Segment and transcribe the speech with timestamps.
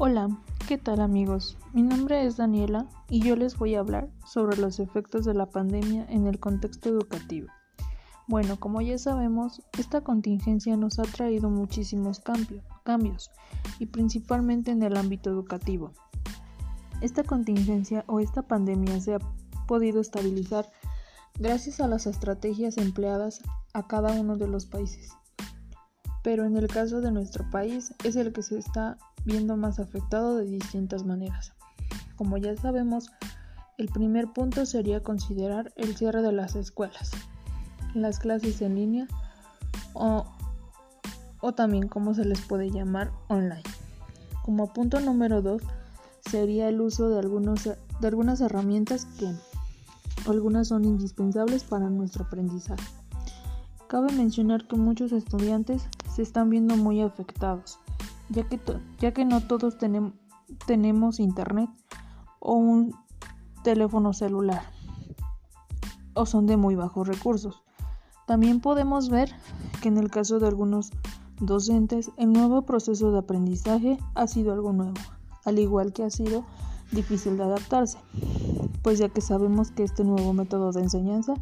[0.00, 0.28] Hola,
[0.68, 1.58] ¿qué tal amigos?
[1.72, 5.46] Mi nombre es Daniela y yo les voy a hablar sobre los efectos de la
[5.46, 7.48] pandemia en el contexto educativo.
[8.28, 12.22] Bueno, como ya sabemos, esta contingencia nos ha traído muchísimos
[12.84, 13.32] cambios
[13.80, 15.92] y principalmente en el ámbito educativo.
[17.00, 19.18] Esta contingencia o esta pandemia se ha
[19.66, 20.70] podido estabilizar
[21.40, 25.10] gracias a las estrategias empleadas a cada uno de los países.
[26.22, 28.96] Pero en el caso de nuestro país es el que se está
[29.28, 31.52] viendo más afectado de distintas maneras.
[32.16, 33.10] Como ya sabemos,
[33.76, 37.10] el primer punto sería considerar el cierre de las escuelas,
[37.94, 39.06] las clases en línea
[39.92, 40.24] o,
[41.40, 43.62] o también como se les puede llamar online.
[44.44, 45.62] Como punto número dos
[46.28, 49.30] sería el uso de, algunos, de algunas herramientas que
[50.26, 52.84] algunas son indispensables para nuestro aprendizaje.
[53.88, 57.78] Cabe mencionar que muchos estudiantes se están viendo muy afectados
[58.30, 61.70] ya que, no todos tenemos internet
[62.40, 62.94] o un
[63.62, 64.62] teléfono celular
[66.14, 67.62] o son de muy bajos recursos.
[68.26, 69.34] También podemos ver
[69.80, 70.90] que en el caso de algunos
[71.40, 74.98] docentes el nuevo proceso de aprendizaje ha sido algo nuevo,
[75.44, 76.44] al igual que ha sido
[76.92, 77.98] difícil de adaptarse,
[78.82, 81.34] pues ya que sabemos que este nuevo método de enseñanza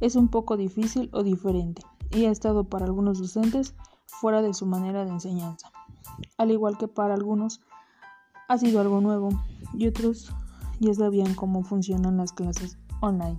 [0.00, 3.74] es un poco difícil o diferente y ha estado para algunos docentes
[4.06, 5.72] fuera de su manera de enseñanza
[6.38, 7.60] al igual que para algunos
[8.48, 9.30] ha sido algo nuevo
[9.74, 10.30] y otros
[10.80, 13.38] ya sabían cómo funcionan las clases online.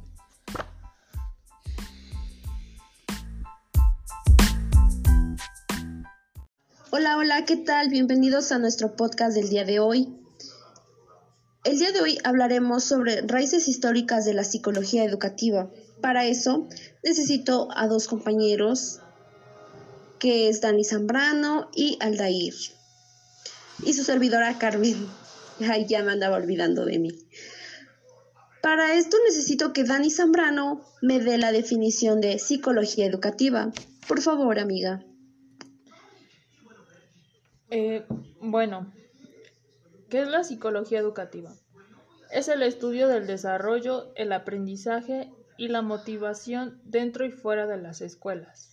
[6.91, 7.89] Hola, hola, ¿qué tal?
[7.89, 10.16] Bienvenidos a nuestro podcast del día de hoy.
[11.64, 15.69] El día de hoy hablaremos sobre raíces históricas de la psicología educativa.
[16.02, 16.67] Para eso
[17.03, 19.00] necesito a dos compañeros
[20.23, 22.53] que es Dani Zambrano y Aldair.
[23.85, 25.06] Y su servidora Carmen.
[25.69, 27.11] Ay, ya me andaba olvidando de mí.
[28.61, 33.73] Para esto necesito que Dani Zambrano me dé la definición de psicología educativa.
[34.07, 35.03] Por favor, amiga.
[37.69, 38.05] Eh,
[38.40, 38.94] bueno,
[40.09, 41.53] ¿qué es la psicología educativa?
[42.31, 48.00] Es el estudio del desarrollo, el aprendizaje y la motivación dentro y fuera de las
[48.00, 48.72] escuelas.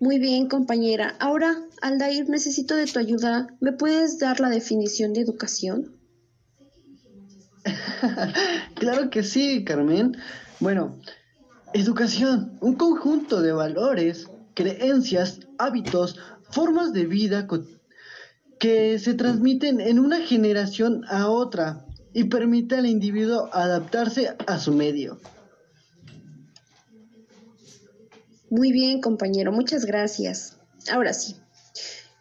[0.00, 1.16] Muy bien, compañera.
[1.18, 3.48] Ahora, Aldair, necesito de tu ayuda.
[3.60, 5.98] ¿Me puedes dar la definición de educación?
[8.74, 10.16] claro que sí, Carmen.
[10.60, 11.00] Bueno,
[11.72, 16.16] educación, un conjunto de valores, creencias, hábitos,
[16.50, 17.48] formas de vida
[18.60, 24.72] que se transmiten en una generación a otra y permite al individuo adaptarse a su
[24.72, 25.18] medio.
[28.50, 30.56] Muy bien, compañero, muchas gracias.
[30.90, 31.36] Ahora sí.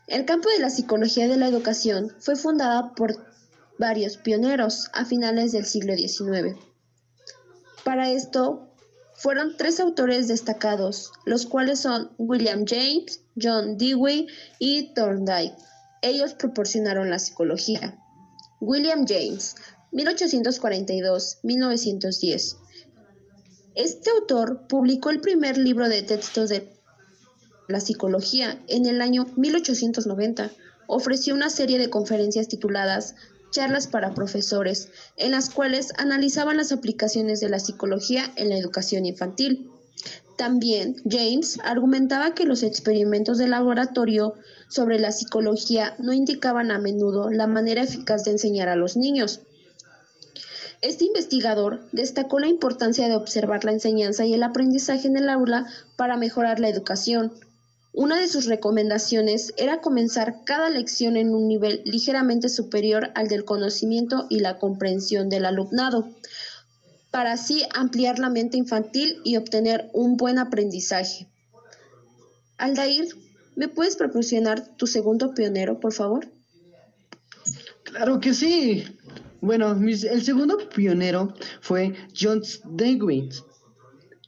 [0.07, 3.15] El campo de la psicología de la educación fue fundada por
[3.79, 6.57] varios pioneros a finales del siglo XIX.
[7.85, 8.67] Para esto,
[9.13, 14.27] fueron tres autores destacados, los cuales son William James, John Dewey
[14.59, 15.55] y Thorndike.
[16.01, 17.97] Ellos proporcionaron la psicología.
[18.59, 19.55] William James,
[19.93, 22.66] 1842-1910
[23.77, 26.67] este autor publicó el primer libro de textos de
[27.67, 30.49] la psicología en el año 1890.
[30.87, 33.13] Ofreció una serie de conferencias tituladas
[33.51, 39.05] Charlas para profesores, en las cuales analizaban las aplicaciones de la psicología en la educación
[39.05, 39.69] infantil.
[40.37, 44.33] También James argumentaba que los experimentos de laboratorio
[44.69, 49.41] sobre la psicología no indicaban a menudo la manera eficaz de enseñar a los niños,
[50.81, 55.67] este investigador destacó la importancia de observar la enseñanza y el aprendizaje en el aula
[55.95, 57.33] para mejorar la educación.
[57.93, 63.43] Una de sus recomendaciones era comenzar cada lección en un nivel ligeramente superior al del
[63.43, 66.07] conocimiento y la comprensión del alumnado,
[67.09, 71.27] para así ampliar la mente infantil y obtener un buen aprendizaje.
[72.59, 73.07] Aldair,
[73.55, 76.27] ¿me puedes proporcionar tu segundo pionero, por favor?
[77.83, 78.85] Claro que sí.
[79.41, 83.29] Bueno, el segundo pionero fue John Dewey.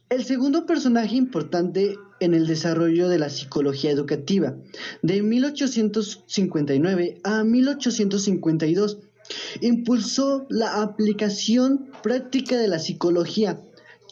[0.08, 4.56] El segundo personaje importante en el desarrollo de la psicología educativa,
[5.02, 8.98] de 1859 a 1852,
[9.60, 13.60] impulsó la aplicación práctica de la psicología.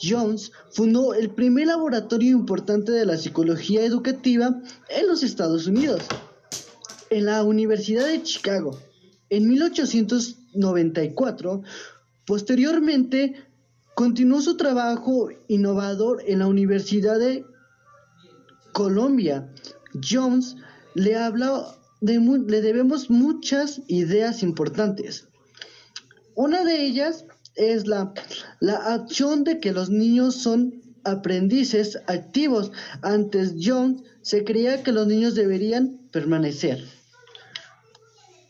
[0.02, 6.02] Jones fundó el primer laboratorio importante de la psicología educativa en los Estados Unidos,
[7.10, 8.78] en la Universidad de Chicago.
[9.30, 9.46] En
[10.54, 11.62] 1894,
[12.26, 13.34] posteriormente,
[13.94, 17.44] continuó su trabajo innovador en la Universidad de
[18.72, 19.52] Colombia.
[20.02, 20.56] Jones
[20.94, 25.28] le habló le debemos muchas ideas importantes.
[26.34, 27.24] Una de ellas
[27.56, 28.14] es la,
[28.60, 32.70] la acción de que los niños son aprendices activos.
[33.02, 36.84] Antes Jones se creía que los niños deberían permanecer.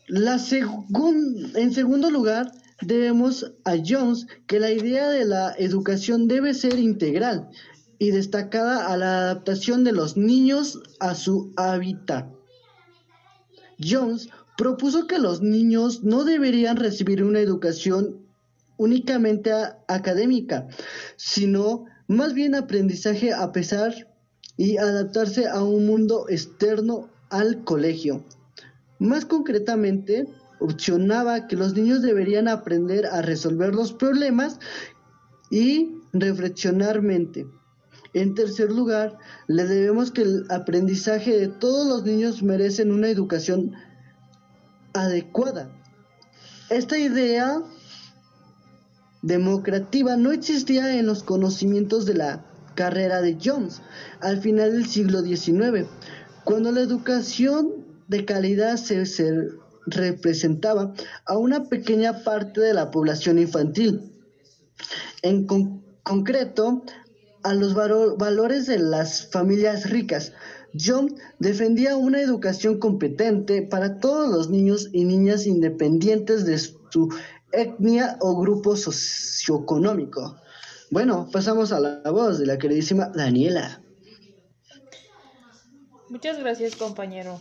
[0.09, 2.51] En segundo lugar,
[2.81, 7.51] debemos a Jones que la idea de la educación debe ser integral
[7.99, 12.27] y destacada a la adaptación de los niños a su hábitat.
[13.79, 18.27] Jones propuso que los niños no deberían recibir una educación
[18.77, 19.51] únicamente
[19.89, 20.69] académica,
[21.17, 24.09] sino más bien aprendizaje a pesar
[24.57, 28.25] y adaptarse a un mundo externo al colegio.
[28.99, 30.27] Más concretamente,
[30.61, 34.59] opcionaba que los niños deberían aprender a resolver los problemas
[35.51, 37.47] y reflexionar mente.
[38.15, 43.75] En tercer lugar, le debemos que el aprendizaje de todos los niños merecen una educación
[44.95, 45.71] adecuada.
[46.71, 47.63] Esta idea
[49.23, 53.83] democrativa no existía en los conocimientos de la carrera de Jones
[54.21, 55.87] al final del siglo XIX,
[56.45, 59.05] cuando la educación de calidad se,
[59.87, 60.93] representaba
[61.25, 64.13] a una pequeña parte de la población infantil.
[65.23, 65.47] En
[66.03, 66.83] concreto,
[67.43, 70.33] a los valores de las familias ricas.
[70.79, 77.09] John defendía una educación competente para todos los niños y niñas independientes de su
[77.53, 80.37] etnia o grupo socioeconómico.
[80.91, 83.83] Bueno, pasamos a la voz de la queridísima Daniela.
[86.11, 87.41] Muchas gracias, compañero.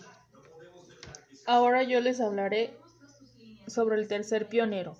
[1.47, 2.73] Ahora yo les hablaré
[3.67, 4.97] sobre el tercer pionero.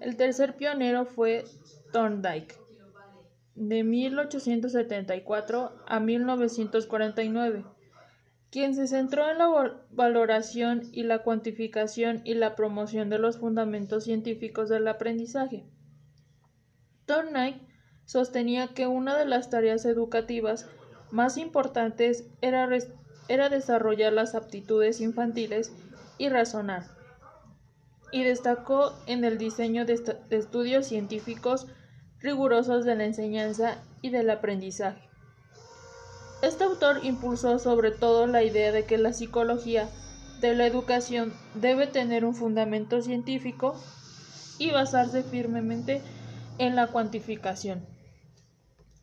[0.00, 1.44] El tercer pionero fue
[1.92, 2.56] Thorndike,
[3.54, 7.66] de 1874 a 1949,
[8.50, 14.04] quien se centró en la valoración y la cuantificación y la promoción de los fundamentos
[14.04, 15.66] científicos del aprendizaje.
[17.04, 17.60] Thorndike
[18.06, 20.66] sostenía que una de las tareas educativas
[21.10, 22.66] más importantes era
[23.28, 25.72] era desarrollar las aptitudes infantiles
[26.18, 26.86] y razonar,
[28.12, 30.00] y destacó en el diseño de,
[30.30, 31.66] estudios científicos
[32.20, 35.08] rigurosos de la enseñanza y del aprendizaje.
[36.42, 39.88] Este autor impulsó sobre todo la idea de que la psicología
[40.40, 43.74] de la educación debe tener un fundamento científico
[44.58, 46.02] y basarse firmemente
[46.58, 47.84] en la cuantificación.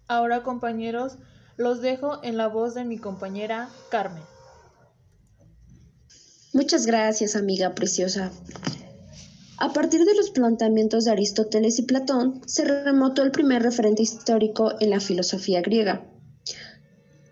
[0.07, 1.17] Ahora, compañeros,
[1.57, 4.24] los dejo en la voz de mi compañera Carmen.
[6.53, 8.31] Muchas gracias, amiga preciosa.
[9.57, 14.74] A partir de los planteamientos de Aristóteles y Platón, se remontó el primer referente histórico
[14.80, 16.06] en la filosofía griega.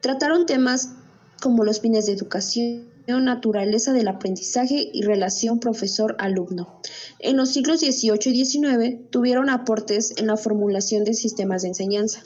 [0.01, 0.94] Trataron temas
[1.42, 6.80] como los fines de educación, naturaleza del aprendizaje y relación profesor-alumno.
[7.18, 12.21] En los siglos XVIII y XIX tuvieron aportes en la formulación de sistemas de enseñanza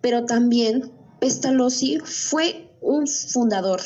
[0.00, 3.80] pero también Pestalozzi fue un fundador.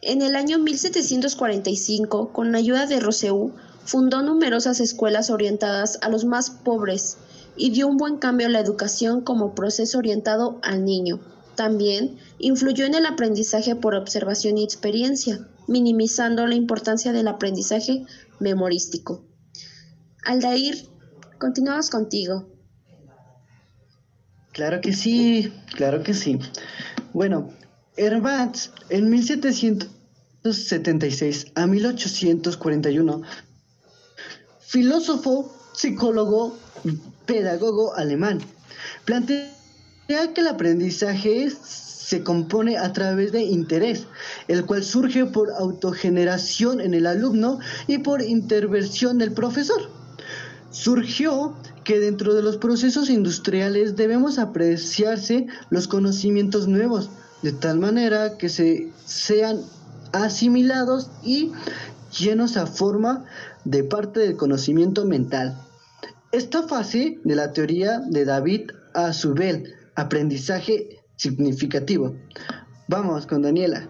[0.00, 3.54] En el año 1745, con la ayuda de Rousseau,
[3.84, 7.18] fundó numerosas escuelas orientadas a los más pobres
[7.56, 11.20] y dio un buen cambio a la educación como proceso orientado al niño.
[11.54, 18.04] También influyó en el aprendizaje por observación y experiencia, minimizando la importancia del aprendizaje
[18.38, 19.24] memorístico.
[20.24, 20.88] Aldair,
[21.38, 22.46] continuamos contigo.
[24.52, 26.38] Claro que sí, claro que sí.
[27.12, 27.52] Bueno,
[27.96, 33.22] Herbatz en 1776 a 1841,
[34.60, 36.56] filósofo, psicólogo,
[37.26, 38.40] pedagogo alemán,
[39.04, 39.52] plantea
[40.06, 44.06] que el aprendizaje se compone a través de interés,
[44.48, 49.97] el cual surge por autogeneración en el alumno y por intervención del profesor.
[50.70, 57.10] Surgió que dentro de los procesos industriales debemos apreciarse los conocimientos nuevos,
[57.42, 59.60] de tal manera que se sean
[60.12, 61.52] asimilados y
[62.18, 63.24] llenos a forma
[63.64, 65.56] de parte del conocimiento mental.
[66.32, 72.16] Esta fase de la teoría de David Azubel, aprendizaje significativo.
[72.86, 73.88] Vamos con Daniela.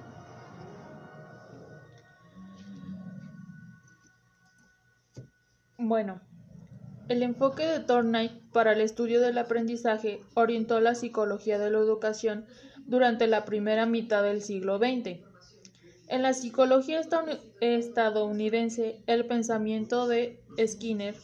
[5.79, 6.21] Bueno,
[7.09, 12.45] el enfoque de Thorndike para el estudio del aprendizaje orientó la psicología de la educación
[12.87, 15.21] durante la primera mitad del siglo XX.
[16.09, 17.01] En la psicología
[17.61, 21.15] estadounidense, el pensamiento de Skinner,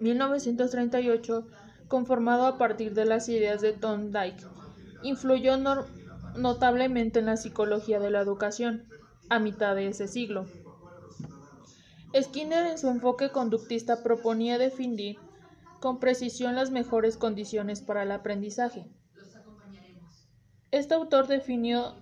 [0.00, 1.46] 1938,
[1.88, 4.44] conformado a partir de las ideas de Thorndike,
[5.02, 5.56] influyó
[6.36, 8.84] notablemente en la psicología de la educación.
[9.28, 10.46] a mitad de ese siglo.
[12.22, 15.18] Skinner en su enfoque conductista proponía definir
[15.80, 18.86] con precisión las mejores condiciones para el aprendizaje.
[20.70, 21.94] Este autor definió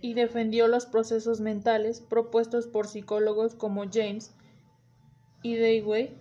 [0.00, 4.34] y defendió los procesos mentales propuestos por psicólogos como James
[5.42, 6.16] y Dewey,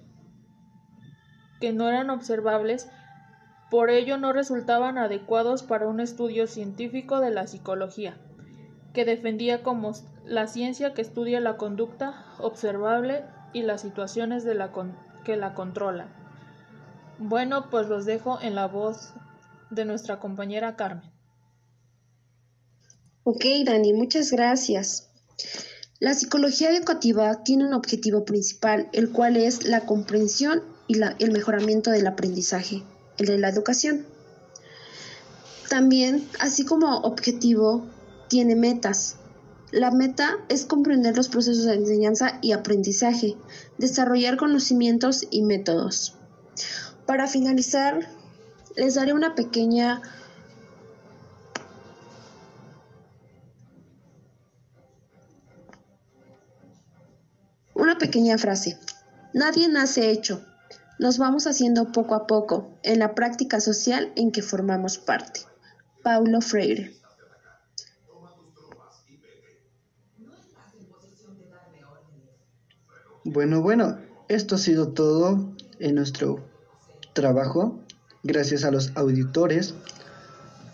[1.59, 2.89] que no eran observables,
[3.69, 8.17] por ello no resultaban adecuados para un estudio científico de la psicología,
[8.93, 9.93] que defendía como
[10.25, 13.23] la ciencia que estudia la conducta observable
[13.55, 14.73] y las situaciones de la
[15.23, 16.09] que la controla.
[17.19, 19.13] Bueno, pues los dejo en la voz
[19.69, 21.09] de nuestra compañera Carmen.
[23.23, 25.09] Ok, Dani, muchas gracias.
[25.99, 31.91] La psicología educativa tiene un objetivo principal, el cual es la comprensión y el mejoramiento
[31.91, 32.83] del aprendizaje,
[33.17, 34.05] el de la educación.
[35.69, 37.85] También, así como objetivo,
[38.27, 39.15] tiene metas.
[39.71, 43.35] La meta es comprender los procesos de enseñanza y aprendizaje,
[43.77, 46.15] desarrollar conocimientos y métodos.
[47.05, 48.07] Para finalizar,
[48.75, 50.01] les daré una pequeña
[57.73, 58.79] Una pequeña frase.
[59.33, 60.41] Nadie nace hecho.
[60.97, 65.41] Nos vamos haciendo poco a poco en la práctica social en que formamos parte.
[66.01, 66.93] Paulo Freire.
[73.23, 76.45] Bueno, bueno, esto ha sido todo en nuestro
[77.13, 77.79] trabajo.
[78.23, 79.73] Gracias a los auditores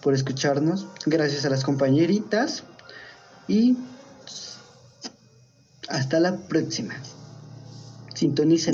[0.02, 0.88] por escucharnos.
[1.06, 2.64] Gracias a las compañeritas.
[3.48, 3.78] Y
[5.88, 6.96] hasta la próxima.
[8.16, 8.74] Sintonicen.